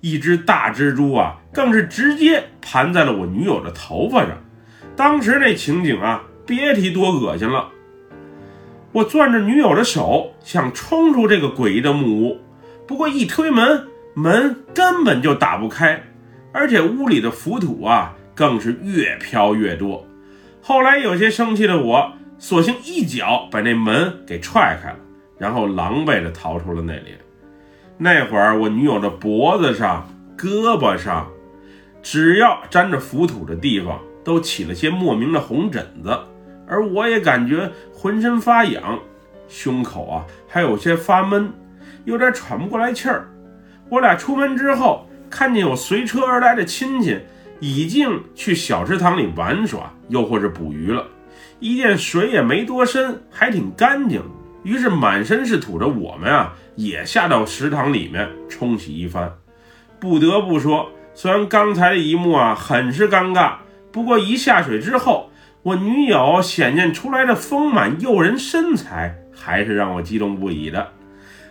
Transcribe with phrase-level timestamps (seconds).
[0.00, 4.30] 一只大蜘蛛啊，更是直接盘在了我女友的头发上。
[4.96, 7.68] 当时那情景啊，别提多恶心了。
[8.92, 12.40] 我攥着女友的手，想冲出这个诡异的木屋，
[12.86, 16.02] 不过一推门，门根本就打不开，
[16.52, 20.06] 而且屋里的浮土啊，更是越飘越多。
[20.60, 24.98] 后来有些生气的我，索性一脚把那门给踹开了，
[25.38, 27.14] 然后狼狈地逃出了那里。
[28.02, 31.28] 那会儿，我女友的脖子上、胳膊上，
[32.02, 36.18] 只要沾着浮土的地方，都起了些莫名的红疹子。
[36.66, 38.98] 而我也感觉浑身发痒，
[39.48, 41.52] 胸口啊还有些发闷，
[42.06, 43.28] 有点喘不过来气儿。
[43.90, 47.18] 我俩出门之后，看见有随车而来的亲戚
[47.60, 51.06] 已经去小池塘里玩耍，又或是捕鱼了。
[51.58, 54.22] 一见水也没多深，还挺干净，
[54.62, 59.32] 于是满身是土的我们啊，也下到池塘里面冲洗一番。
[59.98, 63.54] 不得不说，虽然刚才的一幕啊很是尴尬，
[63.90, 65.26] 不过一下水之后。
[65.62, 70.88] 我女友显现出来的丰满诱人身材，还是让我激动不已的。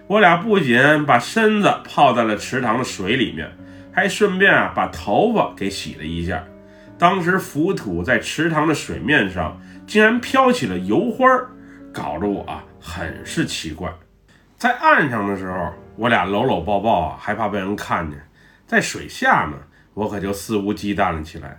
[0.07, 3.47] 我俩不仅把身子泡在了池塘的水里面，
[3.91, 6.43] 还顺便啊把头发给洗了一下。
[6.97, 11.27] 当时浮土在池塘的水面上竟然飘起了油花，
[12.01, 13.91] 搞得我啊很是奇怪。
[14.57, 18.17] 在岸上的时候，我俩搂搂抱抱啊，还怕被人看见；
[18.65, 19.57] 在水下呢，
[19.93, 21.57] 我可就肆无忌惮了起来。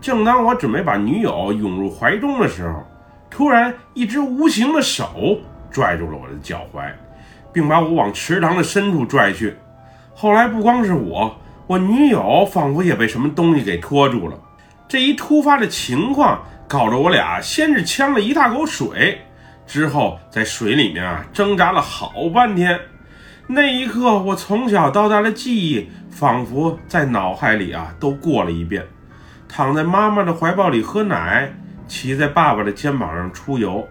[0.00, 2.84] 正当我准备把女友拥入怀中的时候，
[3.30, 5.38] 突然一只无形的手
[5.70, 6.92] 拽住了我的脚踝，
[7.52, 9.54] 并把我往池塘的深处拽去。
[10.16, 14.36] 后来不光是我，我女友仿佛也被什么东西给拖住了。
[14.88, 19.20] 这一突发的情况搞得我俩先是呛了一大口水，
[19.66, 22.78] 之后在水里面啊挣扎了好半天。
[23.48, 28.84] 那一刻，我从小到大的记忆仿佛在脑海里啊都过了一遍。
[29.48, 31.52] 躺在妈妈的怀抱里喝奶，
[31.86, 33.88] 骑在爸爸的肩膀上出游，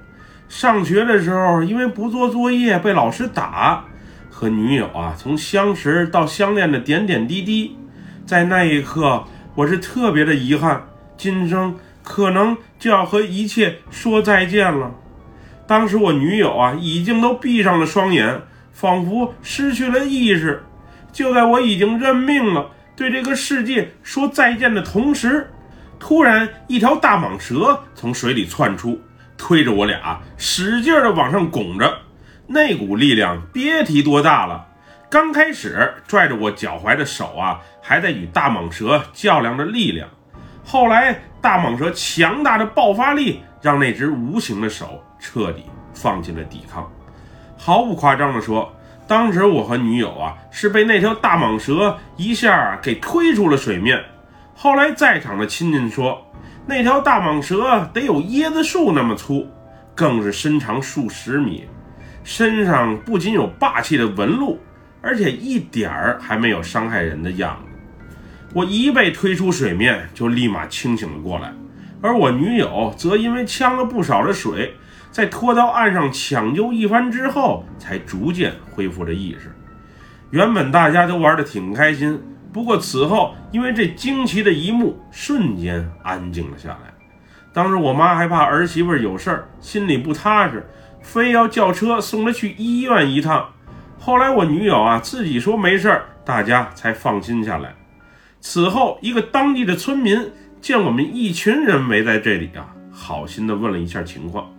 [0.49, 3.85] 上学的时候因为不做作业被老师打，
[4.29, 7.77] 和女友啊从相识到相恋的点点滴滴，
[8.25, 9.23] 在那一刻
[9.55, 10.83] 我是特别的遗憾，
[11.15, 14.91] 今生可能就要和一切说再见了。
[15.67, 20.63] 当时我女友啊已经都闭上了双眼，仿佛失去了意识。
[21.11, 22.71] 就在我已经认命了。
[22.95, 25.51] 对这个世界说再见的同时，
[25.99, 29.01] 突然一条大蟒蛇从水里窜出，
[29.37, 31.93] 推着我俩使劲的往上拱着。
[32.47, 34.67] 那股力量别提多大了。
[35.09, 40.07] 刚开始拽着我脚踝的手啊，还在与大蟒蛇较量着力量。
[40.63, 46.87] 后来大蟒蛇强大的爆发力，让那只无形的手彻底放弃了抵抗。
[47.57, 48.71] 毫不夸张地说。
[49.07, 54.03] 当时我和女友啊是被那条大蟒蛇一下给推出了水面。
[54.55, 56.25] 后来在场的亲戚说，
[56.65, 59.47] 那条大蟒蛇得有椰子树那么粗，
[59.93, 61.65] 更是身长数十米，
[62.23, 64.59] 身上不仅有霸气的纹路，
[65.03, 68.17] 而且一点儿还没有伤害人的样子。
[68.55, 71.53] 我一被推出水面，就立马清醒了过来，
[72.05, 74.75] 而我女友则因为呛了不少的水。
[75.09, 79.55] 在拖到岸上抢救一番之后，才逐渐恢复了意识。
[80.29, 82.21] 原本大家都玩得挺开心，
[82.51, 86.93] 不过此后因为这惊奇的一幕，瞬间安静了下来。
[87.53, 90.67] 当时我妈还怕儿媳妇有事儿，心里不踏实，
[91.01, 93.51] 非要叫车送她去医院一趟。
[93.97, 97.73] 后来我女友啊自己说没事儿，大家才放心下来。
[98.41, 100.29] 此后，一个当地的村民
[100.65, 104.51] 见我们一群人围在这里啊，好心的问了一下情况。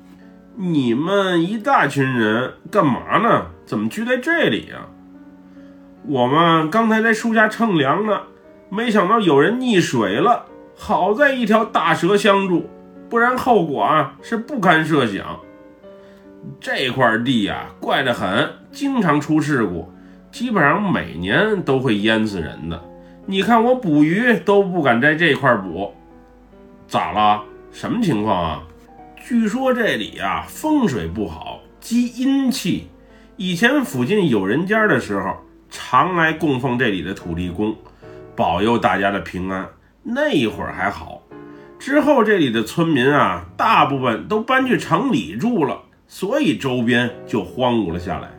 [0.55, 3.47] 你们一大群人干嘛呢？
[3.65, 4.87] 怎么聚在这里呀？
[6.07, 8.21] 我们刚才在树下乘凉呢，
[8.71, 10.47] 没想到有人溺水了。
[10.77, 12.71] 好在一条大蛇相助，
[13.11, 15.41] 不然后果啊是不堪设想。
[16.61, 19.93] 这块地呀怪得很，经常出事故，
[20.31, 22.81] 基本上每年都会淹死人的。
[23.29, 25.93] 你看我捕鱼都不敢在这块捕，
[26.87, 27.43] 咋了？
[27.73, 28.63] 什么情况啊？
[29.17, 32.87] 据说这里啊风水不好，积阴气。
[33.37, 35.39] 以前附近有人家的时候，
[35.69, 37.75] 常来供奉这里的土地公，
[38.37, 39.67] 保佑大家的平安。
[40.05, 41.21] 那一会儿还好，
[41.81, 48.31] 之后这里的村民啊，大部分都搬去城里住了，所以周边就荒芜了下来。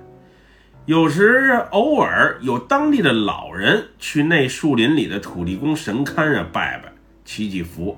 [0.88, 6.90] 有时偶尔有当地的老人去那树林里的土地公神龛啊拜拜，
[7.26, 7.98] 祈祈福。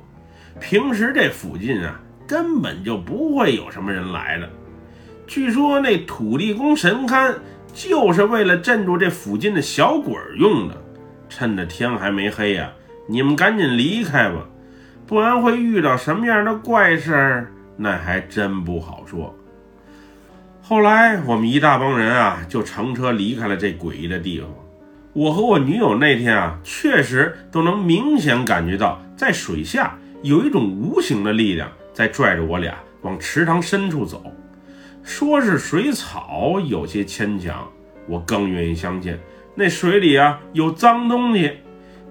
[0.59, 2.01] 平时这附近啊。
[2.27, 4.47] 根本就不会有什么人来的。
[5.25, 7.33] 据说那土地公神龛
[7.73, 10.75] 就是为了镇住这附近的小鬼用的。
[11.27, 12.71] 趁着天还没黑呀，
[13.07, 14.47] 你们赶紧离开吧，
[15.07, 19.35] 不然会遇到什么样的怪事儿，那还真不好说。
[20.69, 24.47] 后来我们一大帮人啊，就乘车离开了这诡异的地方。
[25.13, 34.31] 我和我女友那天啊，确实都能明显感觉到，在水下有一种无形的力量在拽着我俩往池塘深处走。
[35.01, 37.67] 说是水草有些牵强，
[38.07, 39.17] 我更愿意相信
[39.55, 41.51] 那水里啊有脏东西，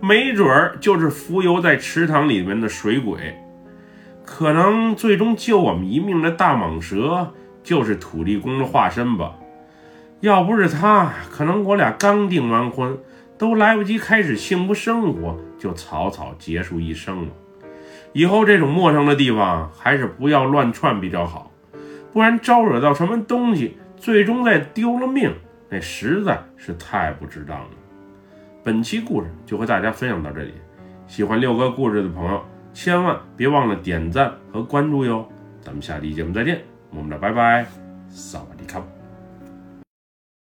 [0.00, 3.36] 没准儿就是浮游在池塘里面的水鬼，
[4.24, 7.32] 可能最终救我们一命的大蟒蛇。
[7.68, 9.34] 就是土地公的化身吧？
[10.20, 12.96] 要不是他，可能我俩刚订完婚，
[13.36, 17.28] 都来不及开始幸福生活，就草草结束一生了。
[18.14, 21.52] 以后这种陌生的地方，还是不要乱窜比较好，
[22.10, 25.30] 不然招惹到什么东西，最终再丢了命，
[25.68, 27.68] 那实在是太不值当了。
[28.64, 30.54] 本期故事就和大家分享到这里，
[31.06, 32.42] 喜欢六哥故事的朋友，
[32.72, 35.28] 千万别忘了点赞和关注哟。
[35.60, 36.77] 咱们下期节目再见。
[36.90, 37.66] 我们来拜拜
[38.10, 38.97] 萨瓦迪卡。